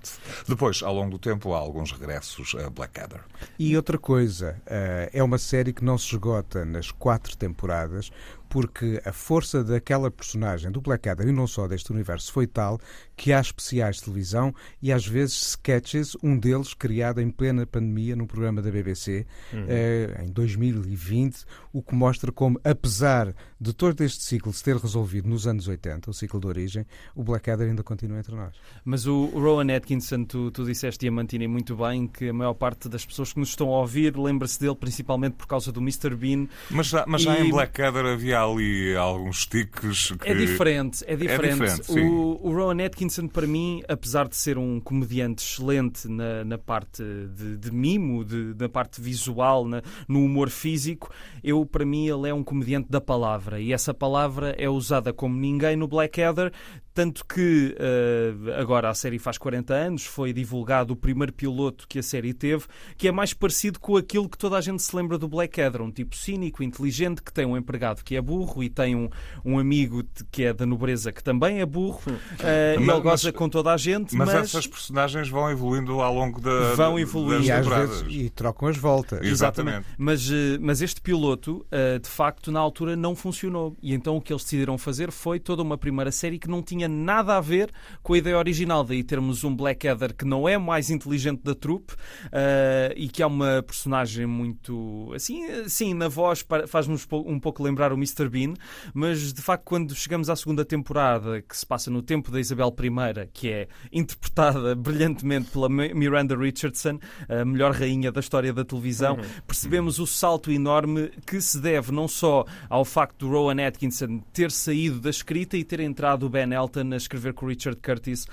[0.48, 3.22] Depois, ao longo do tempo, há alguns regressos a Blackadder.
[3.58, 8.12] E outra coisa, eh, é uma série que não se esgota nas quatro temporadas,
[8.50, 12.80] porque a força daquela personagem, do Blackadder, e não só deste universo, foi tal
[13.16, 18.16] que há especiais de televisão e às vezes sketches, um deles criado em plena pandemia
[18.16, 19.66] num programa da BBC uhum.
[19.68, 25.28] eh, em 2020, o que mostra como, apesar de todo este ciclo se ter resolvido
[25.28, 28.56] nos anos 80, o ciclo de origem, o Blackadder ainda continua entre nós.
[28.86, 33.06] Mas o Rowan Atkinson, tu, tu disseste, Diamantini, muito bem, que a maior parte das
[33.06, 36.16] pessoas que nos estão a ouvir lembra-se dele principalmente por causa do Mr.
[36.16, 36.48] Bean.
[36.70, 40.30] Mas já, mas já em Blackadder havia ali alguns tiques que...
[40.30, 41.64] É diferente, é diferente.
[41.64, 46.46] É diferente o, o Rowan Atkinson, para mim, apesar de ser um comediante excelente na,
[46.46, 51.12] na parte de, de mimo, de, da parte visual, na, no humor físico,
[51.44, 53.49] eu, para mim, ele é um comediante da palavra.
[53.58, 56.52] E essa palavra é usada como ninguém no Blackadder,
[56.94, 62.00] tanto que uh, agora a série faz 40 anos, foi divulgado o primeiro piloto que
[62.00, 62.66] a série teve,
[62.98, 65.92] que é mais parecido com aquilo que toda a gente se lembra do Blackadder, um
[65.92, 69.10] tipo cínico, inteligente, que tem um empregado que é burro e tem um,
[69.46, 73.48] um amigo que é da nobreza que também é burro, uh, e ele goza com
[73.48, 74.16] toda a gente.
[74.16, 78.30] Mas, mas, essas personagens vão evoluindo ao longo da Vão evoluindo e, às vezes, e
[78.30, 79.26] trocam as voltas.
[79.26, 79.86] Exatamente.
[79.98, 81.66] Mas, uh, mas este piloto,
[82.02, 83.76] de facto, na altura não funcionou.
[83.82, 86.89] E então o que eles decidiram fazer foi toda uma primeira série que não tinha
[86.90, 87.72] nada a ver
[88.02, 88.84] com a ideia original.
[88.84, 93.26] Daí termos um Blackadder que não é mais inteligente da trupe uh, e que é
[93.26, 95.12] uma personagem muito.
[95.16, 98.30] Assim, sim, na voz faz-nos um pouco lembrar o Mr.
[98.30, 98.54] Bean,
[98.94, 102.74] mas de facto, quando chegamos à segunda temporada, que se passa no tempo da Isabel
[102.78, 109.16] I, que é interpretada brilhantemente pela Miranda Richardson, a melhor rainha da história da televisão,
[109.16, 109.24] uhum.
[109.46, 114.52] percebemos o salto enorme que se deve não só ao facto do Rowan Atkinson ter
[114.52, 118.26] saído da escrita e ter entrado o Ben Elton a escrever com o Richard Curtis
[118.26, 118.28] uh,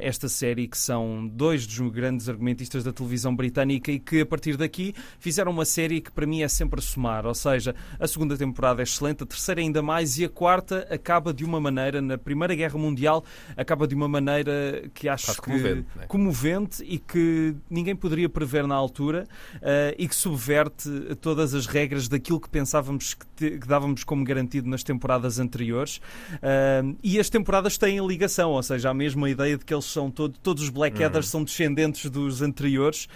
[0.00, 4.56] esta série, que são dois dos grandes argumentistas da televisão britânica e que a partir
[4.56, 7.26] daqui fizeram uma série que para mim é sempre a somar.
[7.26, 11.32] Ou seja, a segunda temporada é excelente, a terceira ainda mais e a quarta acaba
[11.32, 13.24] de uma maneira, na Primeira Guerra Mundial,
[13.56, 16.06] acaba de uma maneira que acho que comovente, né?
[16.06, 20.88] comovente e que ninguém poderia prever na altura uh, e que subverte
[21.20, 25.98] todas as regras daquilo que pensávamos que, te, que dávamos como garantido nas temporadas anteriores.
[26.34, 29.84] Uh, e as temporadas todas têm ligação, ou seja, a mesma ideia de que eles
[29.84, 31.30] são todo, todos os Blackadders uhum.
[31.30, 33.06] são descendentes dos anteriores.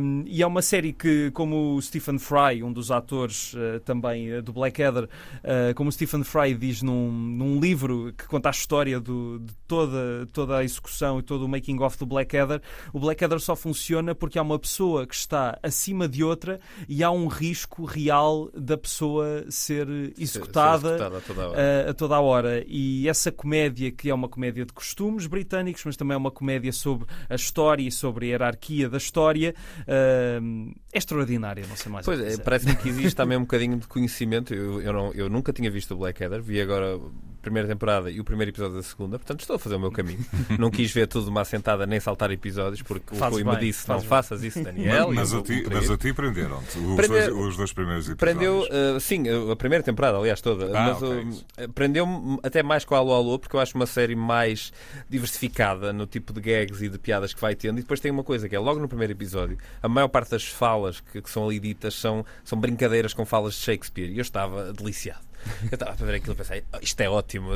[0.00, 4.32] Um, e é uma série que, como o Stephen Fry, um dos atores uh, também
[4.32, 8.52] uh, do Blackadder, uh, como o Stephen Fry diz num, num livro que conta a
[8.52, 13.00] história do, de toda, toda a execução e todo o making of do Blackadder, o
[13.00, 17.26] Blackadder só funciona porque há uma pessoa que está acima de outra e há um
[17.26, 22.64] risco real da pessoa ser executada, ser, ser executada a, toda a, toda a hora.
[22.68, 26.30] E essa comédia comédia que é uma comédia de costumes britânicos, mas também é uma
[26.30, 29.54] comédia sobre a história e sobre a hierarquia da história.
[29.80, 32.04] Uh, é extraordinária, não sei mais.
[32.04, 34.54] Pois é, parece-me que existe também um bocadinho de conhecimento.
[34.54, 36.98] Eu, eu, não, eu nunca tinha visto o Blackadder, vi agora
[37.44, 40.24] primeira temporada e o primeiro episódio da segunda, portanto estou a fazer o meu caminho.
[40.58, 43.56] não quis ver tudo de uma assentada nem saltar episódios, porque Faz o Rui me
[43.60, 44.08] disse: não bem.
[44.08, 45.08] faças isso, Daniel.
[45.08, 48.18] Mas, mas, a, ti, mas a ti prenderam-te os, Prender, dois, os dois primeiros episódios.
[48.18, 50.66] Prendeu, uh, sim, a primeira temporada, aliás, toda.
[50.76, 51.66] Ah, mas okay.
[51.66, 54.72] uh, prendeu-me até mais com a Alô Alô, porque eu acho uma série mais
[55.08, 57.78] diversificada no tipo de gags e de piadas que vai tendo.
[57.78, 60.44] E depois tem uma coisa que é logo no primeiro episódio, a maior parte das
[60.44, 64.10] falas que, que são ali ditas são, são brincadeiras com falas de Shakespeare.
[64.10, 65.33] E eu estava deliciado.
[65.70, 67.50] Eu estava a ver aquilo e pensei, oh, isto é ótimo.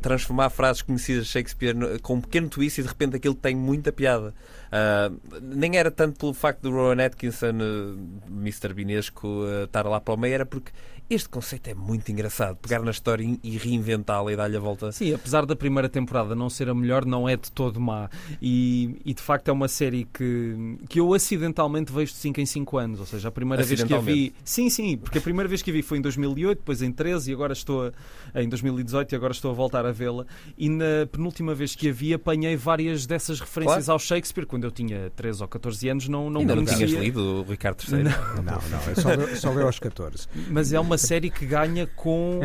[0.00, 3.92] transformar frases conhecidas de Shakespeare com um pequeno twist e de repente aquilo tem muita
[3.92, 4.34] piada.
[4.74, 8.74] Uh, nem era tanto pelo facto do Rowan Atkinson, uh, Mr.
[8.74, 10.72] Binesco, uh, estar lá para o meio, era porque
[11.08, 12.56] este conceito é muito engraçado.
[12.56, 14.90] Pegar na história e reinventá-la e dar-lhe a volta.
[14.90, 18.08] Sim, apesar da primeira temporada não ser a melhor, não é de todo má.
[18.40, 22.46] E, e de facto é uma série que, que eu acidentalmente vejo de 5 em
[22.46, 23.00] 5 anos.
[23.00, 24.34] Ou seja, a primeira vez que a vi.
[24.44, 27.30] Sim, sim, porque a primeira vez que a vi foi em 2008, depois em 13
[27.30, 27.92] e agora estou
[28.34, 30.24] a, em 2018 e agora estou a voltar a vê-la.
[30.56, 33.92] E na penúltima vez que a vi apanhei várias dessas referências claro.
[33.92, 34.46] ao Shakespeare.
[34.46, 37.82] Quando eu tinha 13 ou 14 anos, não, não Ainda não tinhas lido o Ricardo
[37.82, 38.04] III?
[38.04, 40.28] Não, não, não eu só, só leio aos 14.
[40.50, 42.40] Mas é uma uma série que ganha com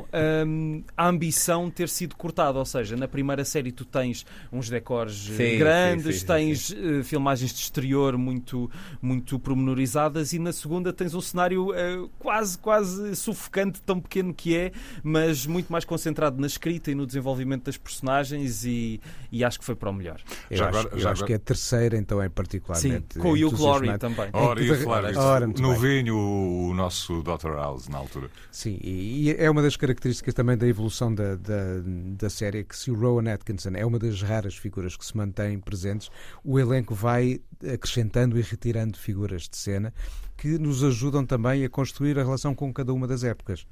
[0.47, 2.57] um, a ambição de ter sido cortada.
[2.57, 6.69] Ou seja, na primeira série tu tens uns decors eh, sim, grandes, sim, sim, tens
[6.71, 12.57] uh, filmagens de exterior muito, muito promenorizadas e na segunda tens um cenário uh, quase,
[12.57, 14.71] quase sufocante, tão pequeno que é,
[15.03, 18.99] mas muito mais concentrado na escrita e no desenvolvimento das personagens e,
[19.31, 20.19] e acho que foi para o melhor.
[20.49, 23.33] Eu, já acho, agora, eu acho que a terceira então é particularmente Sim, com o
[23.33, 24.29] Hugh Laurie também.
[24.33, 27.53] Ora, falar Ora, no vinho o nosso Dr.
[27.55, 28.31] House na altura.
[28.52, 31.82] Sim, e é uma das características também da evolução da, da,
[32.17, 35.60] da série, que se o Rowan Atkinson é uma das raras figuras que se mantém
[35.60, 36.10] presentes,
[36.43, 37.41] o elenco vai
[37.73, 39.93] acrescentando e retirando figuras de cena
[40.36, 43.67] que nos ajudam também a construir a relação com cada uma das épocas.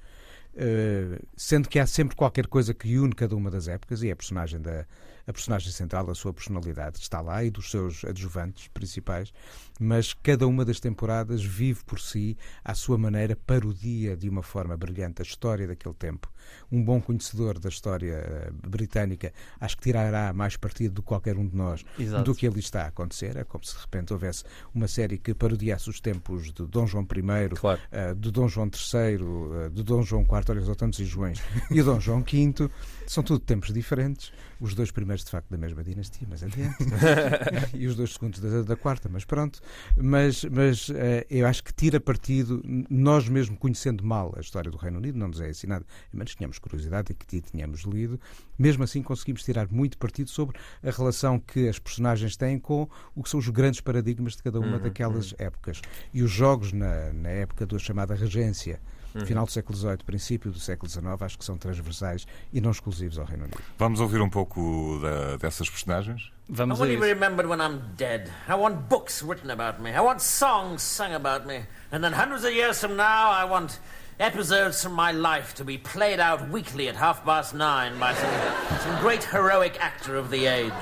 [0.58, 4.12] uh, sendo que há sempre qualquer coisa que une cada uma das épocas, e é
[4.12, 4.86] a personagem da,
[5.27, 9.33] a personagem central, a sua personalidade está lá e dos seus adjuvantes principais,
[9.79, 14.75] mas cada uma das temporadas vive por si, à sua maneira, parodia de uma forma
[14.77, 16.31] brilhante a história daquele tempo.
[16.71, 21.37] Um bom conhecedor da história eh, britânica acho que tirará mais partido do que qualquer
[21.37, 22.23] um de nós Exato.
[22.23, 23.35] do que ali está a acontecer.
[23.35, 27.03] É como se de repente houvesse uma série que parodiasse os tempos de Dom João
[27.03, 27.81] I, claro.
[27.91, 31.81] uh, de Dom João III, uh, de Dom João IV, olha, tantos e Joões, e
[31.81, 32.69] Dom João V.
[33.05, 34.31] São tudo tempos diferentes.
[34.59, 36.77] Os dois primeiros, de facto, da mesma dinastia, mas adiante.
[37.73, 39.60] e os dois segundos da, da quarta, mas pronto.
[39.95, 40.93] Mas, mas uh,
[41.30, 45.27] eu acho que tira partido, nós mesmo conhecendo mal a história do Reino Unido, não
[45.27, 48.19] nos é ensinado, a menos tínhamos curiosidade e que tínhamos lido,
[48.58, 53.23] mesmo assim conseguimos tirar muito partido sobre a relação que as personagens têm com o
[53.23, 55.38] que são os grandes paradigmas de cada uma uhum, daquelas uhum.
[55.39, 55.82] épocas.
[56.13, 58.80] E os jogos na, na época da chamada regência
[59.19, 59.25] uhum.
[59.25, 63.17] final do século XVIII, princípio do século XIX, acho que são transversais e não exclusivos
[63.17, 63.62] ao Reino Unido.
[63.77, 66.32] Vamos ouvir um pouco da, dessas personagens?
[66.49, 68.32] Vamos I want to be remembered when I'm dead.
[68.47, 69.91] I want books written about me.
[69.91, 71.65] I want songs sung about me.
[71.91, 73.80] And then hundreds of years from now, I want
[74.19, 78.80] episodes from my life to be played out weekly at half past nine by some,
[78.80, 80.73] some great heroic actor of the age.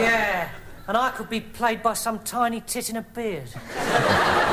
[0.00, 0.48] Yeah,
[0.88, 3.50] and I could be played by some tiny tit in a beard.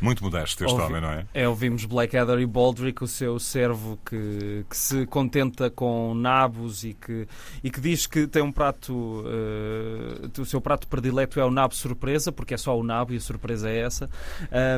[0.00, 1.26] Muito modesto este Ouvi, homem, não é?
[1.34, 6.94] É, ouvimos Blackadder e Baldrick, o seu servo que, que se contenta com nabos e
[6.94, 7.26] que,
[7.62, 11.74] e que diz que tem um prato, uh, o seu prato predileto é o nabo
[11.74, 14.08] surpresa, porque é só o nabo e a surpresa é essa.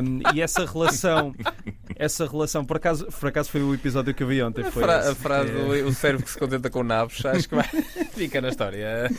[0.03, 1.33] Um, e essa relação,
[1.95, 4.63] essa relação, por acaso, por acaso foi o episódio que eu vi ontem.
[4.65, 5.83] Foi a, fra a frase, é...
[5.83, 7.67] o servo que se contenta com nabos, acho que vai,
[8.13, 9.09] fica na história.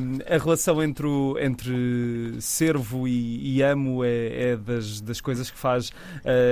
[0.00, 5.50] Um, a relação entre, o, entre servo e, e amo é, é das, das coisas
[5.50, 5.92] que faz uh,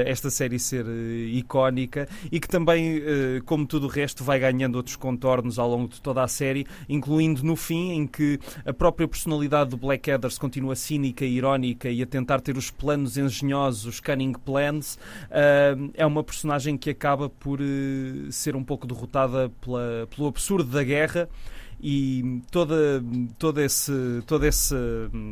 [0.04, 4.76] esta série ser uh, icónica e que também, uh, como tudo o resto, vai ganhando
[4.76, 9.06] outros contornos ao longo de toda a série, incluindo no fim, em que a própria
[9.06, 14.00] personalidade do Blackadder continua cínica e irónica e a tentar ter os planos engenhosos, os
[14.00, 14.98] cunning plans.
[15.94, 17.60] é uma personagem que acaba por
[18.30, 21.28] ser um pouco derrotada pela, pelo absurdo da guerra
[21.88, 23.00] e toda,
[23.38, 23.92] toda, esse,
[24.26, 24.74] toda esse,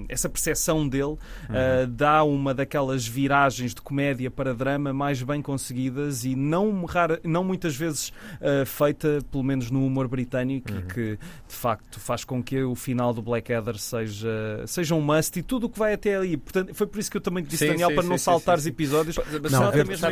[0.09, 1.17] essa percepção dele uhum.
[1.17, 7.19] uh, dá uma daquelas viragens de comédia para drama mais bem conseguidas e não, rara,
[7.25, 10.83] não muitas vezes uh, feita, pelo menos no humor britânico, uhum.
[10.83, 15.43] que de facto faz com que o final do Blackadder seja, seja um must e
[15.43, 16.37] tudo o que vai até ali.
[16.37, 18.19] Portanto, foi por isso que eu também te disse, sim, Daniel, sim, para sim, não
[18.19, 20.07] saltar os episódios, mas não, mesmo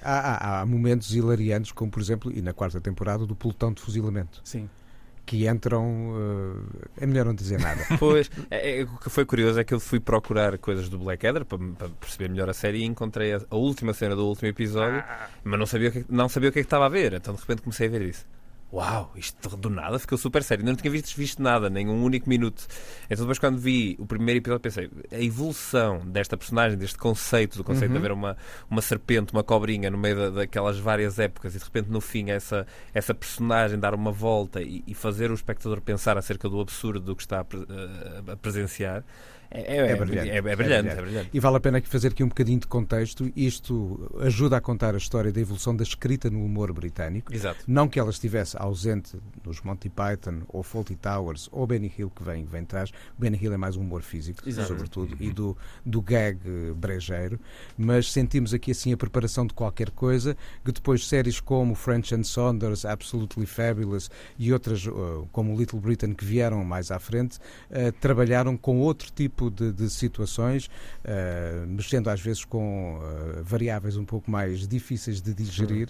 [0.00, 3.82] Há, há, há momentos hilariantes, como por exemplo, e na quarta temporada, do pelotão de
[3.82, 4.40] fuzilamento.
[4.42, 4.66] Sim
[5.28, 5.84] que entram.
[6.10, 7.84] Uh, é melhor não dizer nada.
[7.98, 11.44] Pois, é, é, o que foi curioso é que eu fui procurar coisas do Blackadder
[11.44, 15.04] para, para perceber melhor a série e encontrei a, a última cena do último episódio,
[15.06, 15.28] ah.
[15.44, 17.12] mas não sabia, o que, não sabia o que é que estava a ver.
[17.12, 18.24] Então de repente comecei a ver isso
[18.72, 20.64] uau, isto do nada ficou super sério.
[20.64, 22.66] Não tinha visto, visto nada, nem um único minuto.
[23.04, 27.64] Então depois quando vi o primeiro episódio pensei, a evolução desta personagem, deste conceito, do
[27.64, 27.98] conceito uhum.
[27.98, 28.36] de haver uma,
[28.70, 32.30] uma serpente, uma cobrinha no meio da, daquelas várias épocas e de repente no fim
[32.30, 37.00] essa, essa personagem dar uma volta e, e fazer o espectador pensar acerca do absurdo
[37.00, 39.02] do que está a, a, a presenciar
[39.50, 40.30] é, é, é, brilhante.
[40.30, 41.30] É, brilhante, é, brilhante.
[41.32, 43.30] E vale a pena aqui fazer aqui um bocadinho de contexto.
[43.34, 47.34] Isto ajuda a contar a história da evolução da escrita no humor britânico.
[47.34, 47.64] Exato.
[47.66, 52.22] Não que ela estivesse ausente nos Monty Python ou Fawlty Towers ou Benny Hill que
[52.22, 52.90] vem, vem atrás.
[53.16, 54.68] O Benny Hill é mais um humor físico, Exato.
[54.68, 56.38] sobretudo, e do, do gag
[56.76, 57.40] brejeiro.
[57.76, 62.24] Mas sentimos aqui assim a preparação de qualquer coisa que depois séries como French and
[62.24, 67.38] Saunders, Absolutely Fabulous e outras uh, como Little Britain que vieram mais à frente,
[67.70, 73.42] uh, trabalharam com outro tipo tipo de, de situações, uh, mexendo às vezes com uh,
[73.44, 75.88] variáveis um pouco mais difíceis de digerir.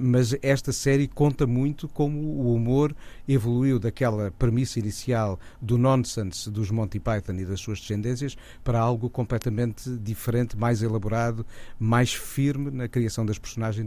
[0.00, 2.94] Mas esta série conta muito como o humor
[3.26, 9.10] evoluiu daquela premissa inicial do nonsense dos Monty Python e das suas descendências para algo
[9.10, 11.44] completamente diferente, mais elaborado,
[11.78, 13.86] mais firme na criação das personagens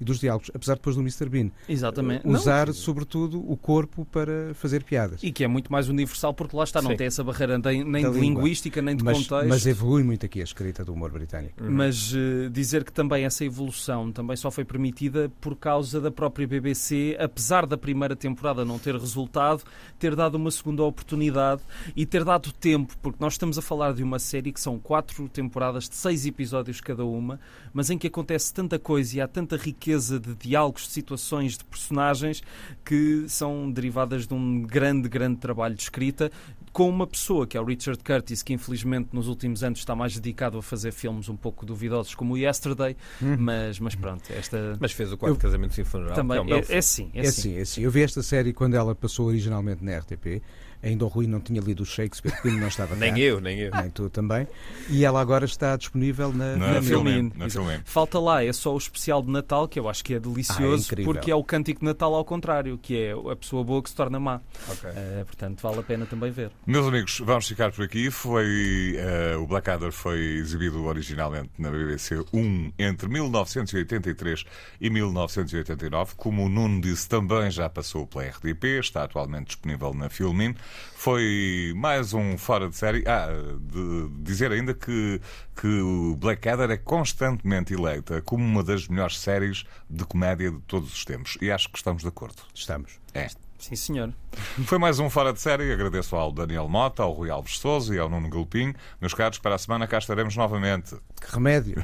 [0.00, 1.28] e dos diálogos, apesar depois do Mr.
[1.28, 2.26] Bean Exatamente.
[2.26, 5.22] usar não, sobretudo o corpo para fazer piadas.
[5.22, 6.96] E que é muito mais universal porque lá está, não Sim.
[6.96, 9.48] tem essa barreira nem, nem de linguística, nem de mas, contexto.
[9.48, 11.62] Mas evolui muito aqui a escrita do humor britânico.
[11.62, 11.70] Uhum.
[11.70, 15.01] Mas uh, dizer que também essa evolução também só foi permitida
[15.40, 19.62] por causa da própria BBC, apesar da primeira temporada não ter resultado,
[19.98, 21.62] ter dado uma segunda oportunidade
[21.96, 25.28] e ter dado tempo, porque nós estamos a falar de uma série que são quatro
[25.28, 27.40] temporadas de seis episódios cada uma,
[27.72, 31.64] mas em que acontece tanta coisa e há tanta riqueza de diálogos, de situações, de
[31.64, 32.42] personagens
[32.84, 36.30] que são derivadas de um grande, grande trabalho de escrita
[36.72, 40.14] com uma pessoa que é o Richard Curtis, que infelizmente nos últimos anos está mais
[40.14, 43.36] dedicado a fazer filmes um pouco duvidosos, como o Yesterday, Hum.
[43.38, 44.76] mas, mas pronto, esta.
[44.80, 46.14] Mas fez o quarto Eu- casamento sem funeral.
[46.14, 46.78] Também, é um belo é, filme.
[46.78, 47.56] é sim, é, É sim.
[47.58, 47.82] é assim.
[47.82, 50.42] Eu vi esta série quando ela passou originalmente na RTP.
[50.82, 53.18] Ainda o Rui não tinha lido o Shakespeare, porque não estava Nem cá.
[53.20, 53.70] eu, nem eu.
[53.70, 54.46] Nem tu também.
[54.88, 57.32] E ela agora está disponível na, Na na Filmin.
[57.84, 61.12] Falta lá, é só o especial de Natal, que eu acho que é delicioso, incrível.
[61.12, 63.96] porque é o cântico de Natal ao contrário, que é a pessoa boa que se
[63.96, 64.40] torna má.
[64.68, 64.90] Ok.
[64.94, 66.50] Eh, portanto, vale a pena também ver.
[66.66, 68.10] Meus amigos, vamos ficar por aqui.
[68.10, 74.44] Foi, eh, o Blackadder foi exibido originalmente na BBC 1 entre 1983
[74.80, 76.14] e 1989.
[76.16, 80.54] Como o Nuno disse, também já passou pela RTP, está atualmente disponível na Filmin.
[80.94, 83.04] Foi mais um fora de série.
[83.06, 83.28] Ah,
[83.60, 85.20] de dizer ainda que,
[85.60, 90.92] que o Blackadder é constantemente eleita como uma das melhores séries de comédia de todos
[90.92, 91.36] os tempos.
[91.40, 92.42] E acho que estamos de acordo.
[92.54, 92.92] Estamos.
[93.14, 93.28] É.
[93.62, 94.12] Sim, senhor.
[94.64, 95.72] Foi mais um Fora de Série.
[95.72, 98.74] Agradeço ao Daniel Mota, ao Rui Alves Souza e ao Nuno Galpim.
[99.00, 100.96] Meus caros, para a semana cá estaremos novamente.
[101.22, 101.76] Que remédio.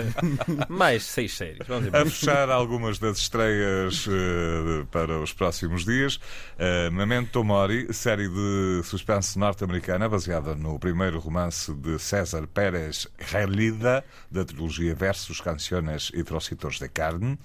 [0.68, 1.66] Mais seis séries.
[1.66, 6.16] Vamos A fechar algumas das estreias eh, para os próximos dias.
[6.58, 14.04] Uh, Memento Mori, série de suspense norte-americana baseada no primeiro romance de César Pérez Relida,
[14.30, 17.38] da trilogia Versus Canciones e Trocitos de Carne.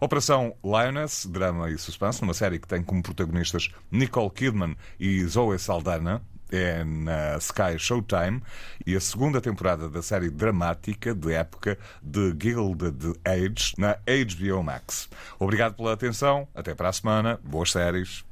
[0.00, 5.58] Operação Lioness, drama e suspense, numa série que tem como protagonistas Nicole Kidman e Zoe
[5.58, 6.22] Saldana.
[6.50, 8.42] É na Sky Showtime
[8.86, 15.08] e a segunda temporada da série dramática de época de Gilded Age na HBO Max.
[15.38, 18.24] Obrigado pela atenção, até para a semana, boas séries.